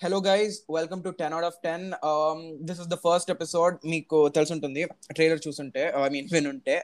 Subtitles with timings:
[0.00, 1.84] Hello guys welcome to ten out of ten
[2.68, 4.82] this is the first episode మీకు తెలుసుంటుంది
[5.16, 6.76] trailer చూసుంటే I mean వినుంటే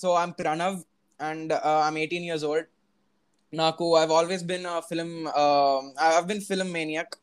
[0.00, 0.78] so I'm Pranav
[1.20, 1.52] and
[1.88, 2.68] I'm eighteen years old
[3.52, 5.14] నాకు I've always been film
[6.06, 7.14] I been film maniac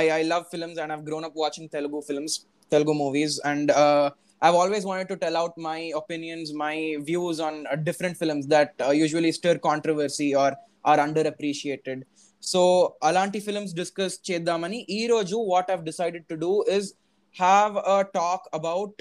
[0.00, 2.38] I I love films and I've grown up watching Telugu films
[2.72, 4.10] Telugu movies, and uh,
[4.42, 8.74] I've always wanted to tell out my opinions, my views on uh, different films that
[8.80, 10.50] uh, usually stir controversy or
[10.84, 11.98] are underappreciated.
[12.46, 12.62] So
[13.02, 16.88] అలాంటి films discuss చేద్దామని ఈ రోజు what I've decided to do is
[17.36, 18.96] have a talk about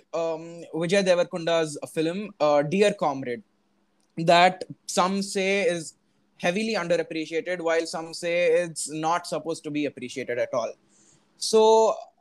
[0.82, 2.22] Vijay Devarakonda's film
[2.70, 3.44] dear comrade
[4.18, 5.84] that some say is
[6.40, 10.72] heavily underappreciated while some say it's not supposed to be appreciated at all
[11.42, 11.60] so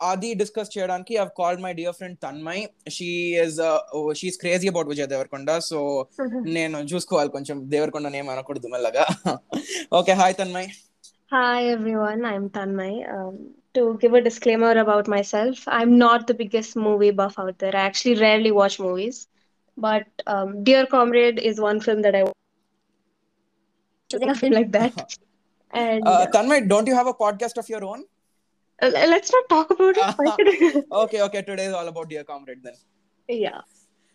[0.02, 3.08] అది discuss చేయడానికి I've called my dear friend Tanmay she
[3.42, 3.58] is
[4.20, 5.78] she is crazy about Vijay Devarakonda so
[6.56, 9.04] నేను చూసుకోవాలి కొంచెం Devarakonda name అనకూడదు మెల్లగా
[10.00, 10.68] okay hi Tanmay
[11.31, 13.09] Hi everyone, I'm Tanmay.
[13.13, 17.75] Um, to give a disclaimer about myself, I'm not the biggest movie buff out there.
[17.75, 19.27] I actually rarely watch movies,
[19.77, 22.25] but um, Dear Comrade is one film that I
[24.11, 24.93] choosing a film like that.
[25.71, 28.05] And uh, Tanmay, don't you have a podcast of your own?
[28.81, 30.13] uh, let's not talk about it.
[30.15, 31.41] Why should we- okay, okay.
[31.41, 32.75] Today is all about Dear Comrade then.
[33.27, 33.61] yeah,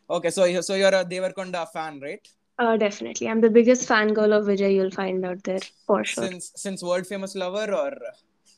[0.08, 2.26] Okay, so you- so you're a Devarkonda fan, right?
[2.60, 3.28] Uh, definitely.
[3.28, 6.26] I'm the biggest fangirl of Vijay you'll find out there for sure.
[6.28, 7.92] Since since world famous lover or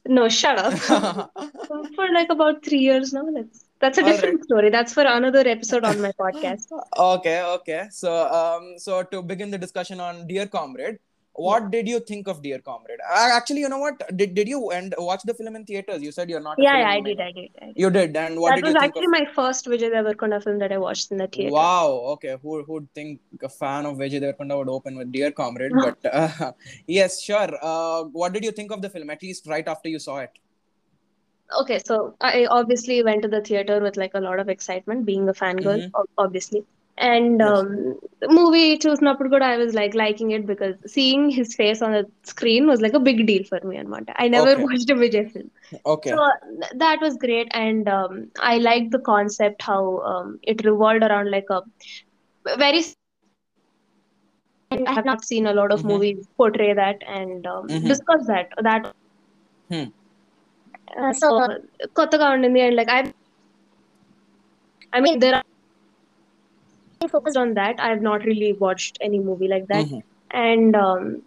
[0.06, 0.74] No, shut up.
[1.96, 3.24] for like about three years now.
[3.36, 4.70] That's that's a All different story.
[4.70, 6.66] That's for another episode on my podcast.
[6.98, 7.86] okay, okay.
[7.90, 10.98] So um so to begin the discussion on Dear Comrade,
[11.34, 12.98] what did you think of Dear Comrade?
[13.10, 14.02] Uh, actually, you know what?
[14.16, 16.02] Did did you and watch the film in theaters?
[16.02, 16.58] You said you're not.
[16.58, 17.74] Yeah, yeah, I did, I did, I did.
[17.76, 20.58] You did, and what that did was you think actually my first Vijay Devarkonda film
[20.58, 21.52] that I watched in the theater.
[21.52, 21.88] Wow.
[22.14, 22.36] Okay.
[22.42, 25.72] Who who'd think a fan of Vijay Devarkonda would open with Dear Comrade?
[25.84, 26.52] But uh,
[26.86, 27.48] yes, sure.
[27.62, 29.08] Uh, what did you think of the film?
[29.10, 30.30] At least right after you saw it.
[31.60, 35.28] Okay, so I obviously went to the theater with like a lot of excitement, being
[35.28, 36.04] a fangirl, Mhm.
[36.16, 36.64] obviously
[37.02, 41.82] and um, the movie choosnapur good i was like liking it because seeing his face
[41.86, 44.14] on the screen was like a big deal for me and Manta.
[44.24, 44.64] i never okay.
[44.68, 45.50] watched a vijay film
[45.94, 46.36] okay so uh,
[46.84, 48.18] that was great and um,
[48.52, 49.82] i liked the concept how
[50.12, 51.62] um, it revolved around like a
[52.64, 52.84] very
[54.70, 55.94] i have not seen a lot of mm-hmm.
[55.94, 57.88] movies portray that and um, mm-hmm.
[57.88, 58.94] discuss that that
[59.70, 59.84] hmm.
[60.96, 61.32] uh, so
[61.88, 62.28] the
[62.66, 63.00] and like i
[64.92, 65.44] i mean there are
[67.11, 67.75] Focused on that.
[67.79, 69.85] I have not really watched any movie like that.
[69.85, 70.01] Mhm.
[70.31, 71.21] and um,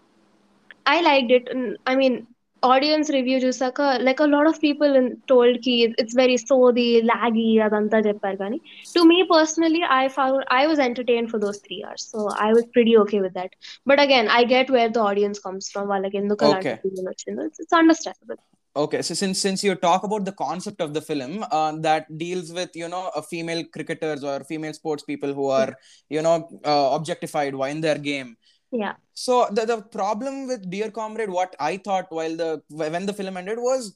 [0.86, 1.48] I liked it.
[1.50, 2.26] And, I mean,
[2.62, 7.46] audience review చూసాక like a lot of people in, told ki it's very sodi, laggy
[7.66, 8.58] అదంతా చెప్పారు కానీ
[8.96, 12.18] to me personally I found I was entertained for those three hours so
[12.48, 13.52] I was pretty okay with that
[13.92, 16.80] but again I get where the audience comes from వాళ్ళకి ఎందుకు అలాంటి Okay.
[16.82, 18.41] feeling వచ్చిందో it's, it's understandable
[18.77, 22.51] Okay, so since since you talk about the concept of the film uh, that deals
[22.51, 25.73] with you know uh, female cricketers or female sports people who are
[26.09, 28.35] you know uh, objectified while in their game.
[28.71, 33.13] yeah So the the problem with Dear Comrade, what I thought while the when the
[33.13, 33.95] film ended was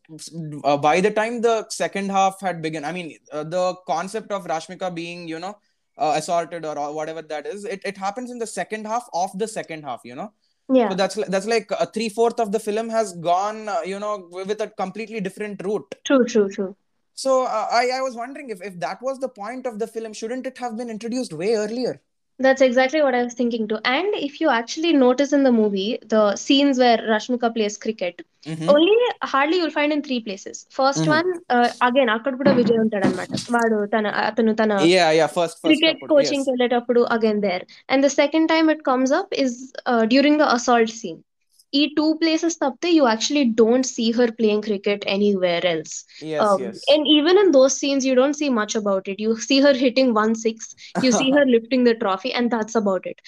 [0.63, 4.47] uh, by the time the second half had begun, I mean uh, the concept of
[4.53, 5.56] Rashmika being you know
[5.97, 9.47] uh, assaulted or whatever that is, it it happens in the second half of the
[9.47, 10.31] second half, you know.
[10.74, 14.00] Yeah So that's that's like a three fourth of the film has gone, uh, you
[14.00, 15.96] know, with a completely different route.
[16.06, 16.75] true true true
[17.13, 20.13] So uh, I I was wondering if if that was the point of the film,
[20.13, 22.02] shouldn't it have been introduced way earlier?
[22.41, 23.78] That's exactly what I was thinking too.
[23.89, 28.67] And if you actually notice in the movie, the scenes where Rashmika plays cricket, Mhm.
[28.69, 30.56] only hardly you'll find in three places.
[30.78, 31.12] First Mhm.
[31.12, 35.31] one, uh, again, అక్కడ కూడా విజయ్ ఉంటాడు అనమాట వాడు తన అతను తన Yeah, yeah.
[35.37, 36.50] First, first cricket couple, coaching yes.
[36.50, 39.56] వెళ్ళేటప్పుడు again there and the second time it comes up is
[40.15, 41.21] during the assault scene
[41.72, 46.03] e two places tapte you actually don't see her playing cricket anywhere else.
[46.22, 46.81] Yes, um, yes.
[46.88, 49.19] and even in those scenes you don't see much about it.
[49.19, 53.05] You see her hitting one six you see her lifting the trophy and that's about
[53.05, 53.20] it.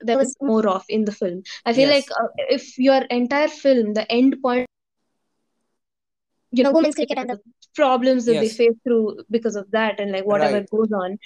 [0.00, 1.42] There was um, more of in the film.
[1.66, 4.66] I feel like uh, if your entire film the end point
[6.52, 7.40] you know women's cricket and the
[7.74, 11.18] problems that they face through because of that and like whatever goes on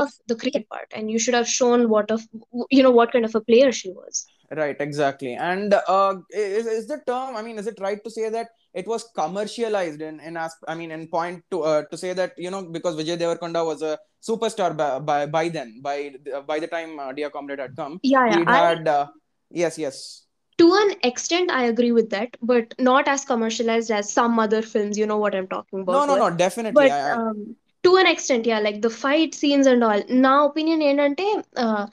[0.00, 2.22] of the cricket part and you should have shown what of
[2.70, 5.34] you know what kind of a player she was Right, exactly.
[5.34, 8.86] And uh, is, is the term, I mean, is it right to say that it
[8.86, 12.50] was commercialized in, in as, I mean, in point to uh, to say that, you
[12.50, 16.12] know, because Vijay Devarkonda was a superstar by, by, by then, by
[16.46, 19.06] by the time uh, Dear Comrade had come, yeah yeah I, had, uh,
[19.50, 20.26] yes, yes.
[20.58, 24.96] to an extent i agree with that but not as commercialized as some other films
[25.00, 26.72] you know what i'm talking about No, no, where- no, definitely.
[26.80, 30.33] but I, I, um, to an extent yeah like the fight scenes and all నా
[30.49, 31.27] opinion ఏంటంటే
[31.65, 31.85] uh,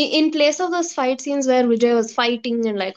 [0.00, 2.96] in, in place of those fight scenes where Vijay was fighting and like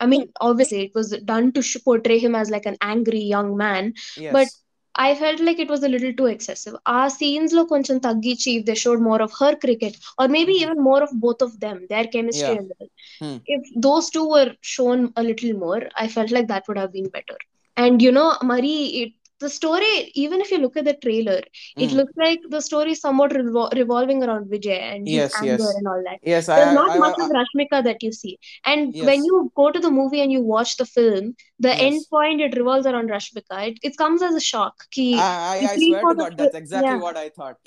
[0.00, 3.56] I mean, obviously, it was done to sh- portray him as like an angry young
[3.56, 3.94] man,
[4.30, 4.62] but yes
[4.94, 6.74] I felt like it was a little too excessive.
[6.86, 10.64] Our scenes lo koncham taggichi if they showed more of her cricket, or maybe Mhm.
[10.64, 12.88] even more of both of them, their chemistry yeah and all.
[13.20, 13.38] Hmm.
[13.46, 17.08] If those two were shown a little more, I felt like that would have been
[17.08, 17.38] better.
[17.76, 19.12] And you know, Marie, it
[19.45, 19.93] the story,
[20.23, 21.83] even if you look at the trailer, mm.
[21.83, 21.97] it hmm.
[21.97, 25.75] looks like the story is somewhat revol- revolving around Vijay and yes, his anger yes.
[25.75, 26.19] and all that.
[26.33, 28.33] Yes, There's I, not I, much I, of Rashmika that you see.
[28.65, 29.05] And yes.
[29.05, 31.81] when you go to the movie and you watch the film, the yes.
[31.87, 33.61] end point it revolves around Rashmika.
[33.69, 34.85] It, it comes as a shock.
[34.91, 37.07] Ki, I, I, swear to God, that's exactly yeah.
[37.07, 37.57] what I thought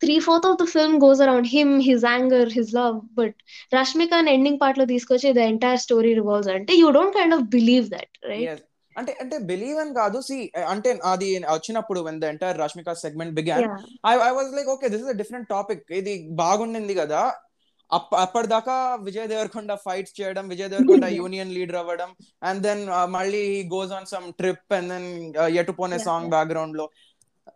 [0.00, 3.02] three fourth of the film goes around him, his anger, his love.
[3.14, 3.34] But
[3.72, 6.70] Rashmika and ending part lo the entire story revolves around.
[6.70, 8.40] You don't kind of believe that, right?
[8.40, 8.60] Yes,
[8.98, 10.36] అంటే అంటే believe అని కాదు C
[10.72, 13.76] అంటే అది వచ్చినప్పుడు when the entire Rashmika segment began Yeah.
[14.06, 17.22] I I was like okay this is a different topic ఇది బాగుండింది కదా
[17.90, 18.74] అప్ప అప్పటిదాకా
[19.06, 21.04] విజయ్ దేవరకొండ ఫైట్స్ చేయడం విజయ్ దేవరకొండ.
[21.20, 22.10] యూనియన్ లీడర్ అవ్వడం
[22.42, 22.82] అండ్ దెన్
[23.14, 23.42] మళ్ళీ
[23.72, 25.06] goes on some trip and then
[25.60, 26.28] ఎటుపోనే song.
[26.34, 26.86] బ్యాక్గ్రౌండ్లో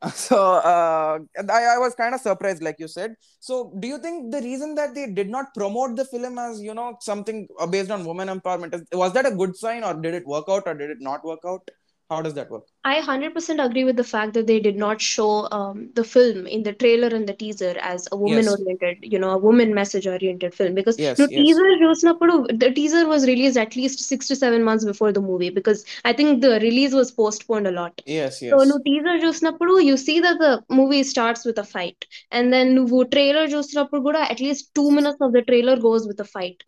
[0.15, 3.15] so uh, I, I was kind of surprised like you said.
[3.39, 6.75] So do you think the reason that they did not promote the film as you
[6.75, 10.27] know something uh, based on women empowerment was that a good sign or did it
[10.27, 11.69] work out or did it not work out
[12.12, 15.32] how does that work I 100% agree with the fact that they did not show
[15.52, 19.20] um, the film in the trailer and the teaser as a woman yes oriented, you
[19.20, 20.74] know, a woman message oriented film.
[20.74, 24.64] Because yes no yes teaser చూసినప్పుడు the teaser was released at least six to seven
[24.70, 27.94] months before the movie because I think the release was postponed a lot.
[28.18, 32.02] yes So yes నువ్వు teaser చూసినప్పుడు you see that the movie starts with a fight
[32.38, 36.22] and then నువ్వు trailer చూసినప్పుడు కూడా at least two minutes of the trailer goes with
[36.28, 36.60] a fight.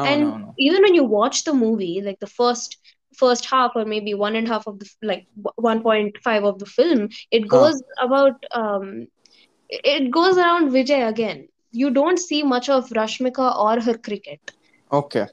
[0.00, 2.70] oh And no no even when you watch the movie, like the first
[3.15, 7.09] first half or maybe one and a half of the like 1.5 of the film,
[7.31, 9.07] it huh goes about um
[9.69, 11.47] it goes around Vijay again.
[11.71, 14.51] You don't see much of Rashmika or her cricket.
[14.91, 15.27] okay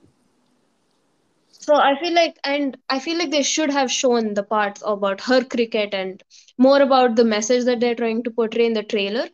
[1.50, 5.20] So I feel like, and I feel like they should have shown the parts about
[5.22, 6.22] her cricket and
[6.58, 9.28] more about the message that they're trying to portray in the trailer.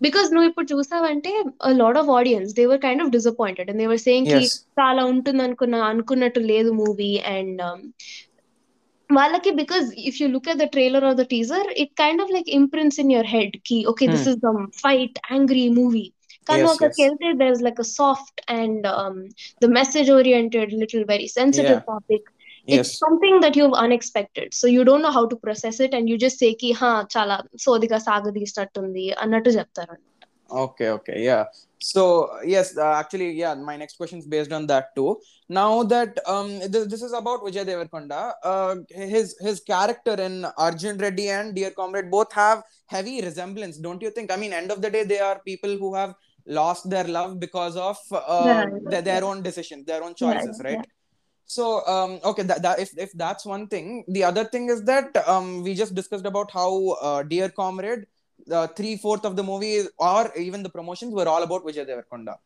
[0.00, 1.30] Because నువ్వు ఇప్పుడు చూసావంటే
[1.70, 4.52] a lot of audience they were kind of disappointed and they were saying కి yes.
[4.78, 7.62] చాలా ఉంటుంది అనుకున్న అనుకున్నట్టు లేదు movie and
[9.10, 12.48] వాళ్ళకి because if you look at the trailer or the teaser it kind of like
[12.60, 16.06] imprints in your హెడ్కి okay this is dumb fight angry movie
[16.46, 18.84] కానీ yes వెళ్తే there is like a soft and
[19.62, 22.24] the message oriented little very sensitive yeah
[22.67, 25.93] topic it's yes something that you've unexpected so you don't know how to process it
[25.97, 29.97] and you just say ki ha చాలా సోదిగా సాగదీసినట్టుంది అన్నట్టు చెప్తారు
[30.63, 31.45] Okay, okay, yeah.
[31.79, 33.53] So yes, uh, actually, yeah.
[33.69, 35.19] My next question is based on that too.
[35.49, 38.33] Now that um, this, this is about Vijay Devarkonda.
[38.43, 38.75] Uh,
[39.13, 44.11] his his character in Arjun Reddy and Dear Comrade both have heavy resemblance, don't you
[44.11, 44.31] think?
[44.31, 46.13] I mean, end of the day, they are people who have
[46.45, 50.33] lost their love because of uh, yeah their, their yeah own decisions, their own yeah
[50.33, 50.87] choices, yeah right?
[51.48, 55.16] So um, okay, that, that if if that's one thing, the other thing is that
[55.26, 58.06] um, we just discussed about how uh, Dear Comrade,
[58.52, 62.36] uh, three fourth of the movie or even the promotions were all about Vijay Devarkonda.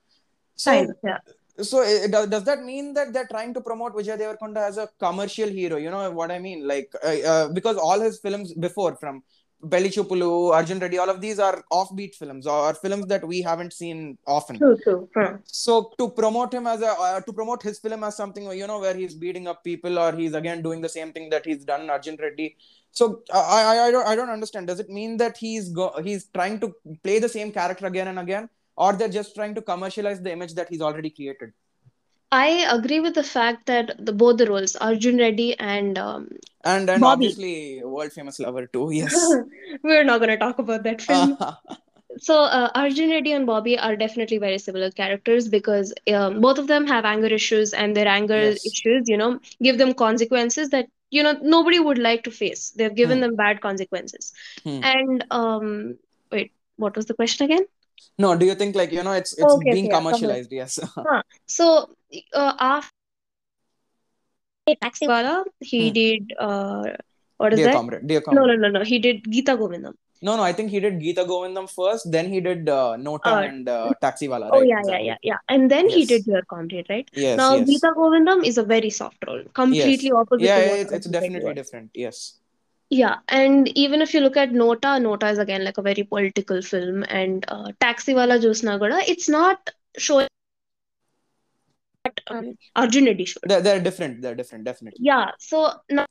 [0.54, 0.72] So
[1.02, 1.19] yeah
[1.60, 4.88] so it, does, does that mean that they're trying to promote Vijay Devarkonda as a
[4.99, 5.76] commercial hero?
[5.76, 6.66] You know what I mean?
[6.66, 9.22] Like uh, uh, because all his films before from
[9.69, 13.73] Pelli Chupulu, Arjun Reddy, all of these are offbeat films or films that we haven't
[13.73, 14.59] seen often.
[14.59, 15.35] true true huh.
[15.45, 18.81] So to promote him as a uh, to promote his film as something you know
[18.81, 21.83] where he's beating up people or he's again doing the same thing that he's done
[21.83, 22.57] in Arjun Reddy.
[22.90, 24.66] So uh, I I, I don't I don't understand.
[24.66, 28.19] Does it mean that he's go- he's trying to play the same character again and
[28.19, 31.52] again, or they're just trying to commercialize the image that he's already created?
[32.32, 36.30] I agree with the fact that the both the roles, Arjun Reddy and um,
[36.64, 37.04] And and Bobby.
[37.04, 38.90] obviously world famous lover too.
[38.92, 39.38] Yes.
[39.82, 41.38] We're not going to talk about that film.
[42.18, 46.66] So, uh, Arjun Reddy and Bobby are definitely very similar characters because um, both of
[46.66, 48.66] them have anger issues, and their anger yes.
[48.66, 52.70] issues, you know, give them consequences that you know nobody would like to face.
[52.70, 53.22] They've given Hmm.
[53.22, 54.32] them bad consequences.
[54.64, 54.80] Hmm.
[54.82, 55.98] And um,
[56.30, 57.66] wait, what was the question again?
[58.18, 60.52] No, do you think like you know it's it's Okay, being okay, yeah, come commercialized?
[60.52, 60.78] Yes.
[61.06, 61.22] Huh.
[61.46, 61.96] So,
[62.34, 62.90] uh, after
[64.82, 65.92] Taxiwala, he Hmm.
[65.92, 66.84] did uh,
[67.38, 67.75] what is Dear that?
[67.76, 68.46] comrade, dear No, comrade.
[68.46, 68.78] no, no, no.
[68.80, 68.84] no.
[68.84, 69.94] He did Geeta Govindam.
[70.22, 73.42] No, no, I think he did Geeta Govindam first, then he did uh, Nota Uh,
[73.49, 74.62] and uh, Taxiwala, oh right?
[74.62, 75.08] yeah, yeah, Exactly.
[75.08, 75.38] yeah, yeah.
[75.49, 76.26] And then he did Yes.
[76.26, 77.11] Dear Comrade, right?
[77.12, 77.68] Yes, Now, yes.
[77.68, 80.12] Geeta Govindam is a very soft role, completely Yes.
[80.12, 81.90] opposite Yeah, to yeah, it's, it's definitely different.
[81.94, 82.38] Yes.
[82.92, 86.61] Yeah, and even if you look at Nota, Nota is again like a very political
[86.61, 90.28] film, and uh, Taxiwala Josnagoda, it's not showing
[92.04, 93.44] But um, Arjun Reddy showed.
[93.46, 94.20] They're, different.
[94.20, 94.99] They're different, definitely.
[95.02, 96.04] Yeah, so now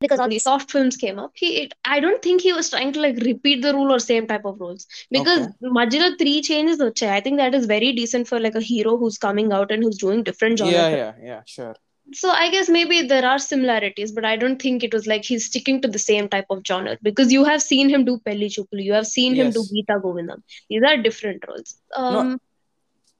[0.00, 2.92] because all these soft films came up, he it, I don't think he was trying
[2.92, 6.16] to like repeat the rule or same type of rules because okay.
[6.18, 9.52] Three changes the I think that is very decent for like a hero who's coming
[9.52, 10.74] out and who's doing different genres.
[10.74, 11.74] Yeah, yeah, yeah, sure
[12.12, 15.46] so i guess maybe there are similarities but i don't think it was like he's
[15.46, 18.84] sticking to the same type of genre because you have seen him do pelli chupulu
[18.88, 19.72] you have seen him do Yes.
[19.72, 22.38] geeta govindam these are different roles um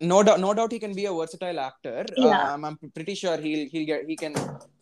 [0.08, 2.04] No doubt, no doubt, he can be a versatile actor.
[2.16, 2.44] Yeah.
[2.52, 4.34] Um, I'm pretty sure he'll he'll get he can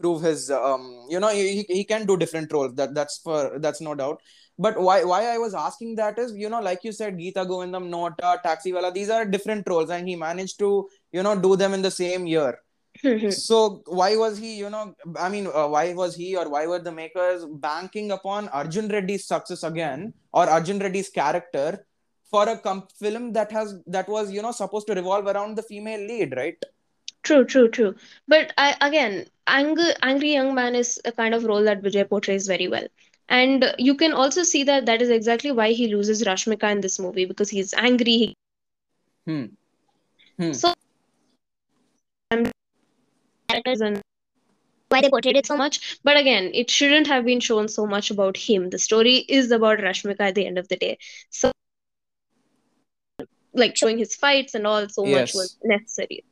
[0.03, 0.85] prove his um
[1.15, 2.75] you know he, he can do different roles.
[2.75, 4.21] That that's for that's no doubt.
[4.67, 7.89] But why why I was asking that is you know like you said Geeta Govindam,
[7.97, 10.71] Nota, Taxi Wala, these are different roles, and he managed to
[11.13, 12.55] you know do them in the same year.
[13.31, 16.79] So why was he you know I mean uh, why was he or why were
[16.79, 21.85] the makers banking upon Arjun Reddy's success again or Arjun Reddy's character?
[22.31, 25.63] For a com- film that has that was you know supposed to revolve around the
[25.63, 26.63] female lead, right?
[27.23, 27.95] True, true, true.
[28.27, 32.47] But I again, angry, angry young man is a kind of role that Vijay portrays
[32.47, 32.87] very well.
[33.29, 36.99] And you can also see that that is exactly why he loses Rashmika in this
[36.99, 38.17] movie because he's angry.
[38.19, 38.35] He,
[39.27, 39.45] Hmm.
[40.39, 40.53] Hmm.
[40.53, 40.75] So
[43.63, 44.03] characters and
[44.89, 45.99] why they portrayed it so much.
[46.03, 48.71] But again, it shouldn't have been shown so much about him.
[48.71, 50.99] The story is about Rashmika at the end of the day.
[51.31, 51.53] So
[53.53, 56.25] like showing his fights and all so much was necessary.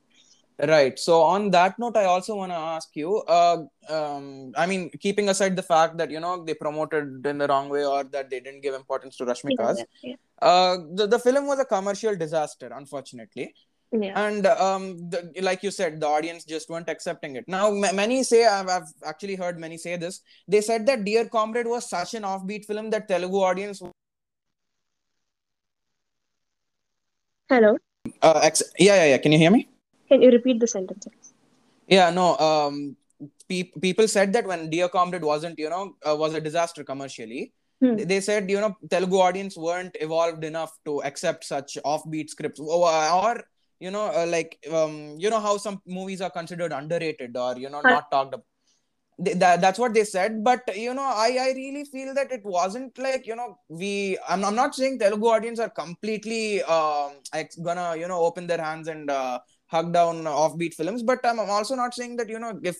[0.58, 0.98] Right.
[0.98, 3.18] So on that note, I also want to ask you.
[3.18, 7.46] Uh, um, I mean, keeping aside the fact that you know they promoted in the
[7.46, 11.18] wrong way or that they didn't give importance to Yeah, Rashmika's, yeah, uh, the the
[11.18, 13.54] film was a commercial disaster, unfortunately.
[13.92, 14.26] Yeah.
[14.26, 17.44] And um, the, like you said, the audience just weren't accepting it.
[17.46, 20.20] Now, ma- many say I've, I've actually heard many say this.
[20.48, 23.82] They said that Dear Comrade was such an offbeat film that Telugu audience.
[27.48, 27.78] Hello.
[28.22, 29.18] Uh, ex- yeah, yeah, yeah.
[29.18, 29.68] Can you hear me?
[30.08, 31.06] Can you repeat the sentence?
[31.86, 32.36] Yeah, no.
[32.38, 32.96] Um,
[33.48, 37.52] pe- people said that when Dear Comrade wasn't, you know, uh, was a disaster commercially.
[37.80, 37.96] Hmm.
[37.96, 42.88] They said, you know, Telugu audience weren't evolved enough to accept such offbeat scripts, or,
[42.88, 43.44] or
[43.80, 47.70] you know, uh, like, um, you know, how some movies are considered underrated or you
[47.70, 48.46] know not talked about.
[49.18, 52.44] They, that, that's what they said, but you know, I I really feel that it
[52.44, 54.18] wasn't like you know we.
[54.28, 56.62] I'm I'm not saying Telugu audience are completely
[57.32, 61.38] ex- gonna you know open their hands and uh, hug down offbeat films but i'm
[61.38, 62.76] also not saying that you know if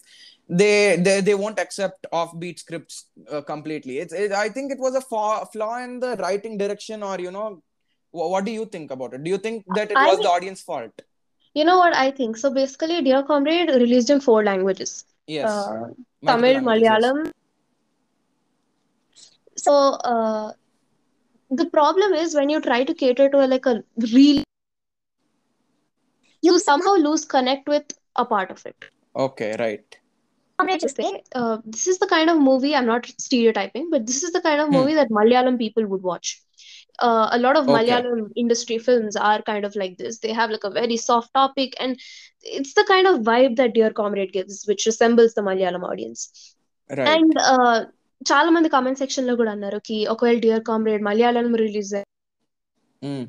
[0.49, 4.95] they they, they won't accept offbeat scripts uh, completely it's it, i think it was
[4.95, 7.63] a flaw in the writing direction or you know
[8.13, 10.63] what do you think about it do you think that it I- was the audience
[10.63, 11.03] fault
[11.55, 12.37] You know what I think?
[12.37, 15.05] So basically, Dear Comrade released in four languages.
[15.27, 15.89] yes Uh,
[16.27, 17.05] Tamil, languages, yes.
[17.07, 17.31] Malayalam.
[19.57, 19.73] So
[20.13, 20.53] uh,
[21.51, 23.83] the problem is when you try to cater to a, like a
[24.13, 24.43] real,
[26.43, 27.85] you somehow lose connect with
[28.17, 28.77] a part of it.
[29.15, 29.99] okay right
[30.59, 34.23] Comrade just say, uh, this is the kind of movie I'm not stereotyping, but this
[34.23, 34.75] is the kind of Hmm.
[34.75, 36.41] movie that Malayalam people would watch
[37.00, 37.76] Uh, a lot of Okay.
[37.76, 40.20] Malayalam industry films are kind of like this.
[40.20, 41.94] They have like a very soft topic, and
[42.58, 46.22] it's the kind of vibe that Dear Comrade gives, which resembles the Malayalam audience.
[46.90, 47.36] right and
[48.22, 51.94] చాలా మంది comment section లో కూడా అన్నారు కి ఒకవేళ dear comrade Malayalam release
[53.04, 53.22] mm.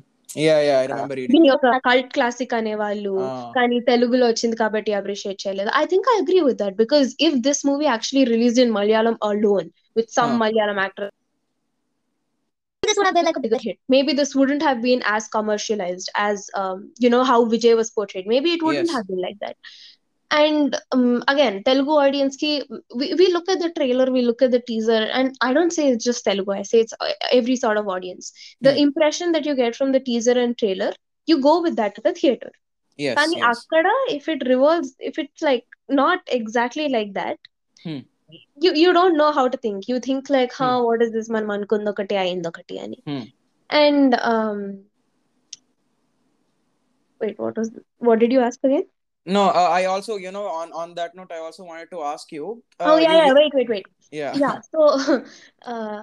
[0.43, 3.39] yeah yeah i remember reading దీని ఒక cult classic అనేవాళ్ళు Ah.
[3.55, 7.61] కానీ తెలుగులో వచ్చింది కాబట్టి అప్రిషియేట్ చేయలేదు I think I agree with that because if this
[7.69, 9.67] movie actually released in Malayalam alone
[9.97, 10.39] with some Ah.
[10.43, 11.07] Malayalam actor
[12.88, 13.78] this would have been like a bigger hit.
[13.88, 18.26] Maybe this wouldn't have been as commercialized as um, you know how Vijay was portrayed.
[18.26, 18.96] Maybe it wouldn't yes.
[18.96, 19.56] have been like that.
[20.30, 22.50] And um, again, Telugu audience ki
[22.94, 25.88] we, we look at the trailer, we look at the teaser, and I don't say
[25.92, 26.52] it's just Telugu.
[26.52, 28.32] I say it's uh, every sort of audience.
[28.60, 28.80] The mm.
[28.86, 30.92] impression that you get from the teaser and trailer,
[31.26, 32.52] you go with that to the theater.
[33.06, 33.16] Yes.
[33.24, 33.64] And yes.
[33.72, 37.38] Akkada, if it revolves, if it's like not exactly like that.
[37.82, 37.98] Hmm
[38.30, 39.88] you you don't know how to think.
[39.88, 40.84] You think like huh hmm.
[40.84, 43.24] what is this man manukundokati ayindokati ani hmm.
[43.70, 44.62] and um
[47.20, 48.86] wait what was what did you ask again?
[49.36, 52.32] No uh, i also you know on on that note i also wanted to ask
[52.38, 52.46] you
[52.80, 53.86] uh, oh yeah you- yeah wait wait wait.
[54.16, 54.36] Yeah.
[54.40, 54.84] Yeah so
[55.72, 56.02] uh,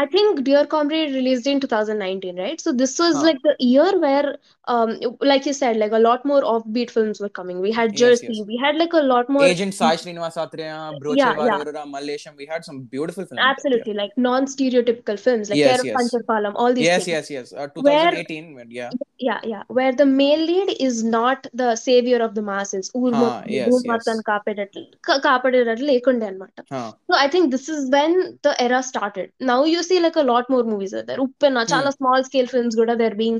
[0.00, 2.60] i think dear comrade released in 2019 right?
[2.64, 3.22] So this was Huh.
[3.28, 4.32] like the year where
[4.74, 4.90] um
[5.30, 7.62] like you said like a lot more offbeat films were coming.
[7.66, 8.42] We had jersey yes.
[8.50, 11.86] we had like a lot more agent sai srinivasatreya broche Yeah, yeah.
[11.94, 15.96] Mallesham we had some beautiful films absolutely like non-stereotypical films like Yes, yes.
[16.00, 17.30] Panchapalam, all these yes things.
[17.30, 17.54] yes yes.
[17.64, 18.90] Uh, 2018 when- yeah.
[19.30, 19.62] Yeah yeah.
[19.80, 23.67] Where the male lead is not the savior of the masses ఊరు Ah, మొత్తం yes,
[23.73, 23.91] ఊరు yes.
[23.91, 26.91] మొత్తం కాపాడేటట్లు కా- కాపాడేటట్లు లేకుండే అనమాట huh.
[27.09, 28.13] So I think this is when
[28.45, 29.27] the era started.
[29.51, 31.21] Now you see like a lot more movies are there.
[31.25, 33.39] Uppenna, chala small scale films kuda they're being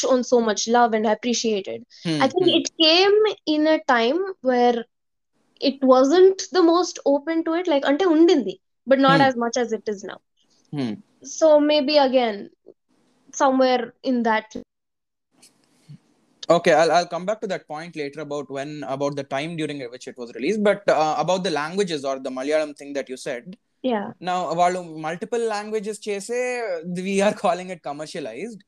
[0.00, 1.80] shown so much love and appreciated.
[2.04, 2.58] Hmm, I think hmm.
[2.60, 3.18] it came
[3.56, 4.78] in a time where
[5.60, 7.68] it wasn't the most open to it.
[7.74, 8.56] Like ante undindi.
[8.86, 9.26] but not Hmm.
[9.26, 10.18] as much as it is now.
[16.49, 19.79] Okay, I'll, I'll come back to that point later about when about the time during
[19.91, 20.63] which it was released.
[20.63, 23.57] But uh, about the languages or the Malayalam thing that you said.
[23.83, 24.05] Yeah.
[24.29, 26.39] Now, వాళ్ళు multiple languages చేసే
[27.07, 28.61] we are calling it commercialized.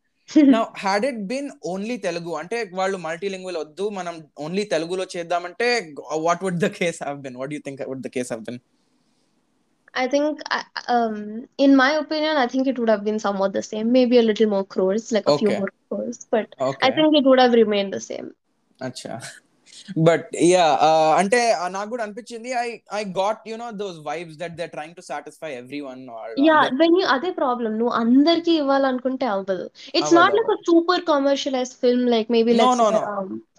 [0.55, 5.69] Now, had it been only Telugu, అంటే వాళ్ళు multilingual వద్దు మనం only తెలుగులో చేద్దామంటే
[6.25, 7.37] what would the case have been?
[7.41, 8.59] What do you think would the case have been?
[9.93, 10.41] I think,
[10.87, 13.91] um, in my opinion, I think it would have been somewhat the same.
[13.91, 15.45] Maybe a little more crores, like a okay.
[15.45, 16.87] few more crores, but okay.
[16.87, 18.31] I think it would have remained the same.
[18.81, 19.23] Acha.
[20.07, 20.65] But ya
[21.21, 21.41] అంటే
[21.75, 22.67] నాకు కూడా అనిపించింది I
[22.99, 26.01] I got you know those vibes that they trying to satisfy everyone
[26.49, 29.67] ya when you అదే problem నువ్వు అందరికీ ఇవ్వాలనుకుంటే అవ్వదు
[29.99, 32.83] it's not like a super commercialize film like maybe like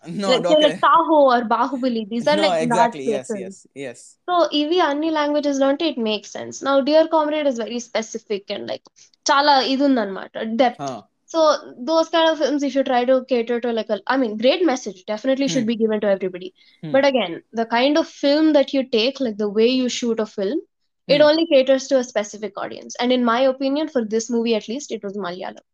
[0.07, 0.63] No, like, okay.
[0.63, 2.09] like Taho or Bahubali.
[2.09, 3.07] These are no, like exactly.
[3.07, 4.17] Yes, yes, yes.
[4.27, 6.63] So EV Anni languages learned it makes sense.
[6.63, 8.83] Now Dear Comrade is very specific and like
[9.27, 10.79] chala idundanmata depth.
[10.79, 11.03] Huh.
[11.33, 11.41] so
[11.79, 14.65] those kind of films if you try to cater to like a i mean great
[14.71, 15.83] message definitely should be hmm.
[15.83, 16.53] given to everybody.
[16.83, 16.91] Hmm.
[16.97, 20.27] But again the kind of film that you take like the way you shoot a
[20.27, 20.61] film
[21.07, 21.29] it hmm.
[21.29, 22.97] only caters to a specific audience.
[23.01, 25.65] And in my opinion for this movie at least it was malayalam.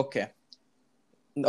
[0.00, 0.26] Okay.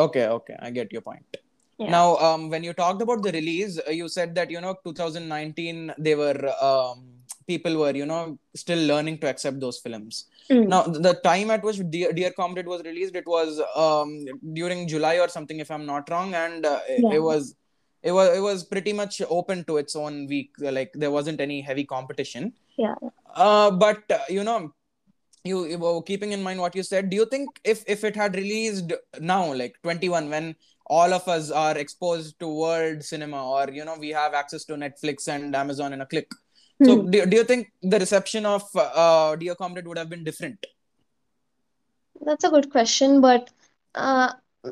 [0.05, 0.55] Okay okay.
[0.59, 1.43] I get your point.
[1.79, 1.91] Yeah.
[1.91, 5.93] now um, when you talked about the release uh, you said that you know 2019
[5.97, 7.03] they were um,
[7.47, 10.25] people were you know still learning to accept those films.
[10.49, 10.67] Mm.
[10.67, 15.19] Now, the time at which Dear, Dear Comrade was released, it was um, during July
[15.19, 17.15] or something, if I'm not wrong, and uh, it, Yeah.
[17.17, 17.55] it was
[18.03, 20.51] it was it was pretty much open to its own week.
[20.59, 22.53] Like there wasn't any heavy competition.
[22.77, 22.95] Yeah.
[23.33, 24.73] Uh, but uh, you know,
[25.43, 27.09] you, you were keeping in mind what you said.
[27.09, 31.51] Do you think if if it had released now, like 21, when all of us
[31.51, 35.93] are exposed to world cinema, or you know, we have access to Netflix and Amazon
[35.93, 36.29] in a click.
[36.80, 37.10] So, Hmm.
[37.10, 40.60] do, do you think the reception of uh, Dear Comrade would have been different?
[42.20, 43.50] That's a good question, but
[43.94, 44.28] uh,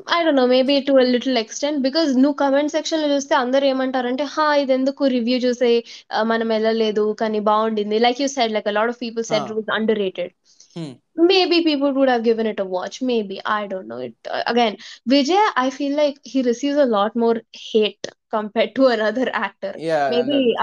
[0.07, 3.65] I don't know, maybe to a little extent because నువ్వు comment section లో చూస్తే అందరు
[3.71, 5.71] ఏమంటారంటే హా ఇది ఎందుకు review చూసే
[6.15, 9.49] ఆ, మనం వెళ్ళలేదు కానీ బాగుండింది like you said like lot of people said Ah.
[9.49, 10.33] It was under rated
[10.75, 10.91] Hmm.
[11.31, 14.73] maybe people would have given it a watch maybe i don't know it uh, again
[15.13, 17.35] vijay i feel like he receives a lot more
[17.65, 20.05] hate compared to another actor Yeah.
[20.05, 20.61] and maybe that-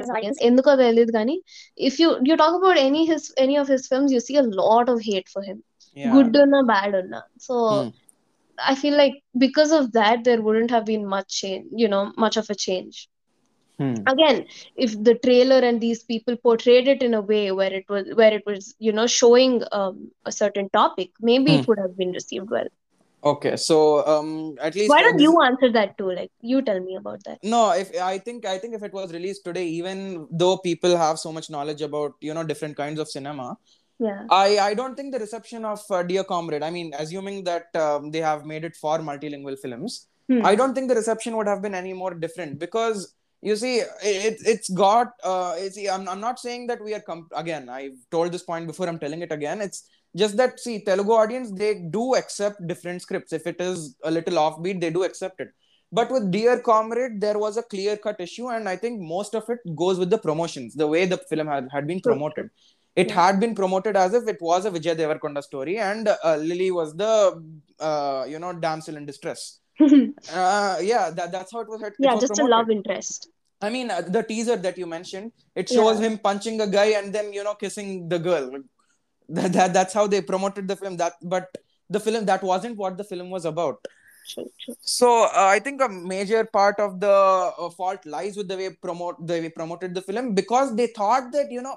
[0.00, 1.34] audience enduko teliyadu gani
[1.88, 4.88] if you you talk about any his any of his films you see a lot
[4.92, 5.58] of hate for him
[6.00, 6.12] yeah.
[6.14, 7.90] good unna bad unna so hmm.
[8.70, 12.36] i feel like because of that there wouldn't have been much change you know much
[12.42, 12.96] of a change
[13.80, 13.96] hmm.
[14.14, 14.38] again
[14.86, 18.34] if the trailer and these people portrayed it in a way where it was where
[18.38, 19.96] it was you know showing um,
[20.30, 21.58] a certain topic maybe hmm.
[21.58, 22.70] it would have been received well
[23.24, 26.10] Okay, so um, at least Why don't you answer that too?
[26.10, 27.38] Like, you tell me about that.
[27.44, 31.18] No, if I think I think if it was released today, even though people have
[31.20, 33.56] so much knowledge about you know different kinds of cinema,
[34.00, 34.26] Yeah.
[34.30, 36.64] I I don't think the reception of uh, Dear Comrade.
[36.64, 40.44] I mean, assuming that um, they have made it for multilingual films, Hmm.
[40.46, 44.36] I don't think the reception would have been any more different because you see, it
[44.52, 45.08] it's got.
[45.22, 47.68] Uh, it's, I'm I'm not saying that we are com- again.
[47.68, 48.88] I've told this point before.
[48.88, 49.60] I'm telling it again.
[49.60, 49.80] It's
[50.16, 53.32] just that see, Telugu audience they do accept different scripts.
[53.32, 55.50] If it is a little offbeat, they do accept it.
[55.90, 59.44] But with Dear Comrade, there was a clear cut issue, and I think most of
[59.50, 62.48] it goes with the promotions, the way the film had, had been promoted.
[62.96, 63.14] It Yeah.
[63.26, 66.94] had been promoted as if it was a Vijay Devarkonda story, and uh, Lily was
[66.94, 67.14] the
[67.80, 69.58] uh, you know damsel in distress.
[70.32, 71.82] Uh, yeah, that, that's how it was.
[71.82, 73.28] It yeah, was just a love interest.
[73.60, 76.06] I mean, uh, the teaser that you mentioned, it shows Yeah.
[76.08, 78.50] him punching a guy and then you know kissing the girl.
[79.32, 80.96] That, that that's how they promoted the film.
[80.98, 81.56] That but
[81.88, 83.78] the film that wasn't what the film was about.
[84.28, 84.74] True, true.
[84.80, 88.70] So uh, I think a major part of the uh, fault lies with the way
[88.70, 91.76] promote the way promoted the film because they thought that you know,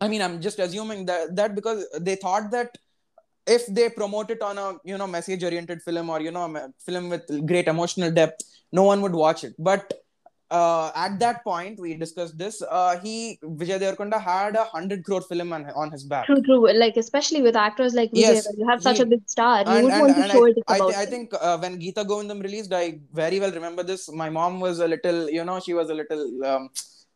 [0.00, 2.78] I mean, I'm just assuming that that because they thought that
[3.46, 6.68] if they promote it on a you know message oriented film or you know a
[6.86, 9.54] film with great emotional depth, no one would watch it.
[9.58, 9.92] But
[10.51, 12.61] uh, at that point, we discussed this.
[12.79, 13.15] Uh, he
[13.61, 16.25] Vijay Devarkonda had a hundred crore film on, on his back.
[16.27, 16.61] True, true.
[16.83, 19.55] Like, especially with actors like Vijay, Yes, when you have such he- a big star,
[19.61, 21.09] you and, would and, want to and show I, it I, about thi- I him.
[21.13, 24.03] think uh, when Geeta Govindam released, I very well remember this.
[24.23, 26.69] My mom was a little, you know, she was a little, um,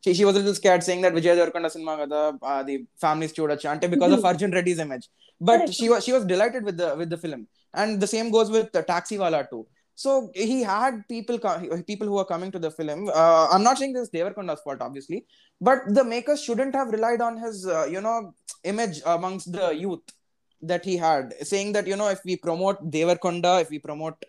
[0.04, 2.20] she, she was a little scared saying that Vijay Devarkonda cinema kada
[2.52, 4.30] uh, the families చూడొచ్చు అంటే because of Mhm.
[4.32, 5.06] Arjun Reddy's image.
[5.48, 5.74] But Correct.
[5.80, 7.40] she was she was delighted with the with the film,
[7.80, 9.62] and the same goes with uh, Taxiwala too.
[10.03, 11.39] So he had people
[11.87, 13.09] people who are coming to the film.
[13.09, 15.25] Uh, I'm not saying this is Devarkonda's fault, obviously,
[15.59, 18.33] but the makers shouldn't have relied on his uh, you know
[18.63, 20.05] image amongst the youth
[20.61, 24.23] that he had, saying that you know if we promote Devarkonda, if we promote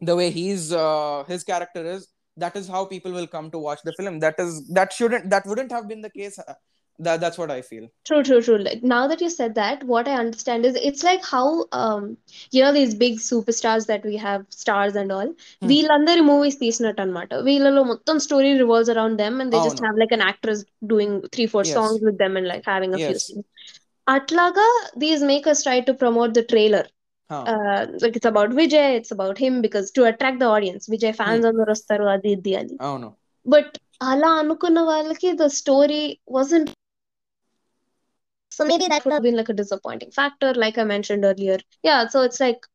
[0.00, 2.08] the way he's uh, his character is,
[2.38, 5.44] that is how people will come to watch the film that is that shouldn't that
[5.44, 6.54] wouldn't have been the case Uh,
[7.01, 8.57] that, that's what i feel True, true, true.
[8.59, 11.41] Like now that you said that, what I understand is it's like how
[11.73, 12.03] um
[12.51, 15.29] you know these big superstars that we have, stars and all.
[15.61, 15.67] Hmm.
[15.71, 19.85] వీళ్ళందరి movies తీసినట్టు అనమాట వీళ్ళలో మొత్తం story revolves around them and they just అవును.
[19.85, 20.61] Have like an actress
[20.93, 21.75] doing three four Yes.
[21.77, 23.25] Songs with them and like having a few Yes.
[23.27, 23.47] Scenes
[24.07, 24.67] అట్లాగా
[24.97, 26.89] these makers try to promote the trailer
[27.29, 27.43] Huh.
[28.01, 31.71] Like it's about Vijay it's about him because to attract the audience Vijay fans అందరు
[31.75, 33.09] వస్తారు అది ఇది అని అవును
[33.45, 33.73] but
[34.09, 36.01] అలా అనుకున్న వాళ్ళకి the story
[36.35, 36.71] wasn't
[38.52, 41.58] so maybe that would have been like a disappointing factor, like I mentioned earlier.
[41.82, 42.66] Yeah, so it's like,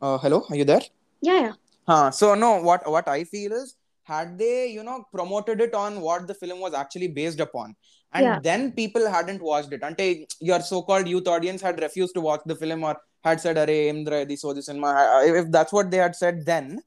[0.00, 0.80] uh, hello are you there
[1.22, 1.52] yeah, yeah,
[1.86, 2.10] Huh.
[2.12, 6.26] So no, what what I feel is had they you know promoted it on what
[6.28, 7.74] the film was actually based upon,
[8.12, 8.38] and Yeah.
[8.42, 9.82] then people hadn't watched it.
[9.82, 13.88] Ante your so-called youth audience had refused to watch the film or had said, "Arey,
[13.94, 14.92] Indra, this so this cinema."
[15.24, 16.80] If that's what they had said, then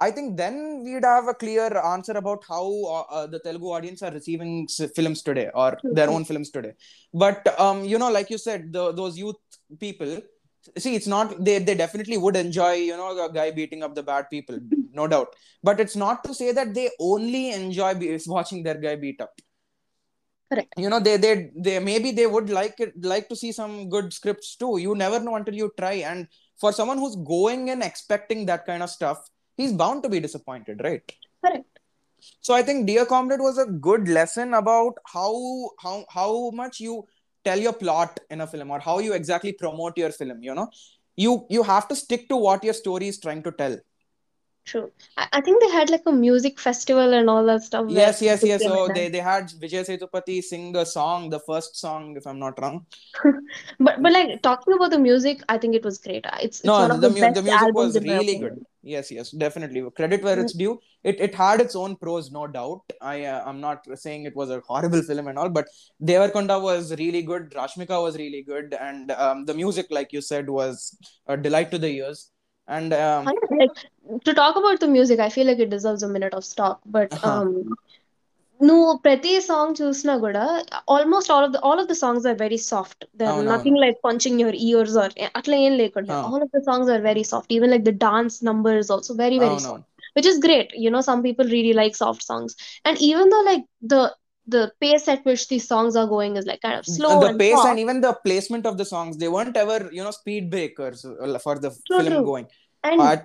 [0.00, 4.02] I think then we'd have a clear answer about how uh, uh, the Telugu audience
[4.02, 6.72] are receiving films today or their own films today.
[7.12, 9.36] But um, you know, like you said, the, those youth
[9.78, 10.20] people
[10.76, 14.02] see it's not they they definitely would enjoy you know a guy beating up the
[14.02, 14.58] bad people
[14.92, 15.34] no doubt.
[15.62, 19.32] But it's not to say that they only enjoy be- watching their guy beat up.
[20.52, 20.72] Correct.
[20.76, 24.12] you know they they they maybe they would like it like to see some good
[24.12, 24.78] scripts too.
[24.78, 25.94] You never know until you try.
[26.12, 26.26] And
[26.60, 29.28] for someone who's going and expecting that kind of stuff
[29.60, 31.80] he's bound to be disappointed right correct.
[32.46, 35.32] so i think dear comrade was a good lesson about how
[35.84, 36.30] how how
[36.62, 36.94] much you
[37.44, 40.68] tell your plot in a film or how you exactly promote your film you know
[41.16, 43.78] you you have to stick to what your story is trying to tell
[44.66, 44.92] True.
[45.16, 47.86] I, I think they had like a music festival and all that stuff.
[47.88, 52.10] yes yes yes so they they had vijay sethupathi sing a song the first song
[52.20, 52.76] if i'm not wrong
[53.86, 56.26] But but like talking about the music, I think it was great.
[56.26, 58.60] Uh, it's it's no one of the, the mu- the music albums was really good
[58.82, 59.82] yes yes definitely.
[59.96, 60.80] Credit where it's due.
[61.04, 62.82] It it had its own pros no doubt.
[63.00, 65.68] I uh, i'm not saying it was a horrible film and all but
[66.02, 67.50] devarkonda was really good.
[67.52, 68.74] Rashmika was really good.
[68.74, 72.30] And um, the music like you said was a delight to the ears.
[72.68, 73.70] And um, Like
[74.24, 76.80] to talk about the music, I feel like it deserves a minute of stock.
[76.86, 77.40] But Uh-huh.
[77.40, 77.74] um,
[78.59, 80.43] నువ్వు ప్రతి song చూసినా కూడా
[80.95, 83.51] almost all of the all of the songs are very soft they are అవునవును.
[83.53, 86.23] Nothing like punching your ears are అట్లా ఏం లేకుండా Huh.
[86.29, 89.57] All of the songs are very soft even like the dance numbers also very very
[89.57, 89.71] అవునవును.
[89.71, 92.51] Soft which is great you know some people really like soft songs
[92.87, 94.01] and even though like the
[94.47, 97.39] the pace at which these songs are going is like kind of slow the and
[97.41, 100.45] pace soft and even the placement of the songs they weren't ever you know speed
[100.53, 102.23] breakers uh, for the True, film true.
[102.29, 102.47] going
[102.83, 103.15] and Uh,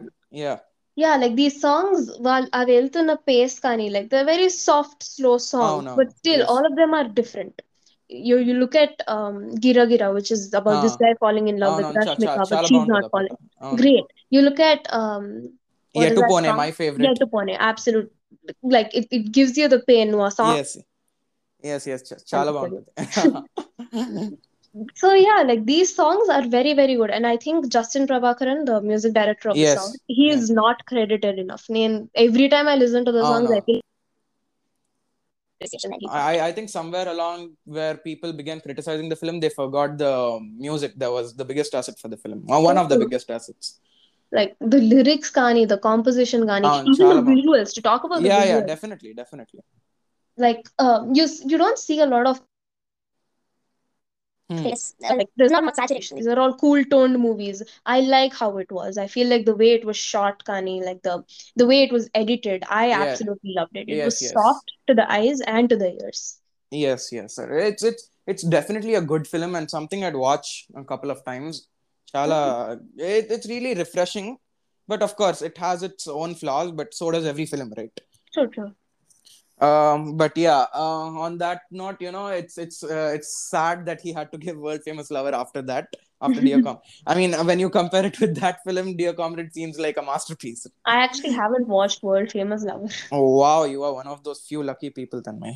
[0.42, 0.56] yeah
[0.96, 5.72] yeah like these songs వాళ్ళు అవి వెళ్తున్న pace కానీ like they're very soft slow songs
[5.72, 5.96] అవునవును.
[6.00, 6.50] but still Yes.
[6.54, 7.54] all of them are different
[8.10, 11.02] you you look at um Gira Gira which is about this Huh.
[11.02, 13.12] guy falling in love with అవునవును చా- చా- Rashmika but చాలా she's బాగుంటుంది not ఆ
[13.16, 14.06] పాట falling అవును great
[14.36, 15.24] you look at um
[15.94, 18.10] what is that Yetupone, song my Yeah, favorite Tupone absolute
[18.76, 20.72] like it, it gives you the pain a song yes
[21.70, 22.90] yes yes చ- చాలా బాగుంటుంది
[24.93, 28.81] so yeah like these songs are very very good and i think justin prabhakaran the
[28.81, 29.75] music director of yes.
[29.75, 33.31] the song he is not credited enough and every time i listen to the oh,
[33.33, 33.57] songs no.
[33.57, 33.81] i feel
[36.09, 40.93] I, I think somewhere along where people began criticizing the film, they forgot the music
[40.97, 43.05] that was the biggest asset for the film, or one of the mm-hmm.
[43.05, 43.79] biggest assets.
[44.31, 47.73] Like the lyrics, gani the composition, gani ah, even the visuals.
[47.75, 48.47] To talk about yeah, visuals.
[48.47, 49.61] yeah, definitely, definitely.
[50.37, 52.41] Like uh, you, you don't see a lot of
[54.49, 54.63] Hmm.
[54.65, 56.17] Yes, like there's not much saturation.
[56.17, 57.63] These are all cool toned movies.
[57.85, 58.97] I like how it was.
[58.97, 61.23] I feel like the way it was shot, Kani, like the
[61.55, 63.01] the way it was edited, I Yeah.
[63.01, 63.89] absolutely loved it.
[63.89, 64.33] It Yes, was yes.
[64.33, 66.39] soft to the eyes and to the ears.
[66.71, 67.57] Yes, yes, sir.
[67.57, 71.67] It's it's it's definitely a good film and something I'd watch a couple of times.
[72.13, 74.37] Chala, it, it's really refreshing,
[74.87, 76.71] but of course it has its own flaws.
[76.71, 77.99] But so does every film, right?
[78.33, 78.75] True, true.
[79.59, 84.01] Um, but yeah, uh, on that note, you know, it's it's uh, it's sad that
[84.01, 86.79] he had to give world famous lover after that, after Dear Com.
[87.07, 90.67] I mean, when you compare it with that film, Dear Comrade seems like a masterpiece.
[90.85, 92.89] I actually haven't watched World Famous Lover.
[93.13, 95.55] Oh wow, you are one of those few lucky people, Tanmay.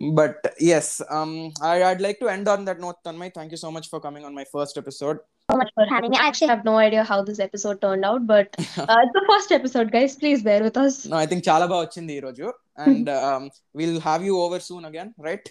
[0.12, 3.32] but yes, um, I, I'd like to end on that note, Tanmay.
[3.32, 5.18] Thank you so much for coming on my first episode
[5.50, 6.18] so much for having me.
[6.18, 9.52] I actually have no idea how this episode turned out, but uh, it's the first
[9.52, 10.16] episode, guys.
[10.16, 11.04] Please bear with us.
[11.06, 13.24] No, I think chala ba ochindi roju, and hmm.
[13.28, 15.48] um, we'll have you over soon again, right?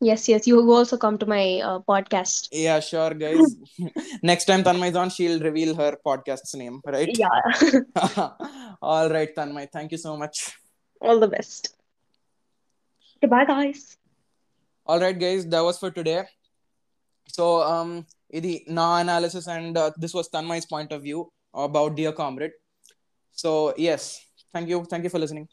[0.00, 0.46] Yes, yes.
[0.46, 2.48] You also come to my uh, podcast.
[2.52, 3.56] Yeah, sure, guys.
[4.22, 7.16] Next time Tanmay's on, she'll reveal her podcast's name, right?
[7.16, 8.28] Yeah.
[8.82, 9.68] All right, Tanmay.
[9.72, 10.52] Thank you so much.
[11.00, 11.74] All the best.
[13.20, 13.96] Goodbye, guys.
[14.84, 15.46] All right, guys.
[15.46, 16.24] That was for today.
[17.28, 21.19] So, um, ఇది నా analysis and this was Tanmay's point of view
[21.53, 22.51] about Dear Comrade.
[23.37, 24.21] So yes,
[24.53, 25.47] thank you, thank you for listening.